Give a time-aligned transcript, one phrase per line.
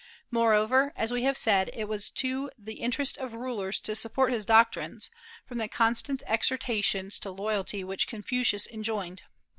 [0.31, 4.47] Moreover, as we have said, it was to the interest of rulers to support his
[4.47, 5.11] doctrines,
[5.45, 9.21] from the constant exhortations to loyalty which Confucius enjoined.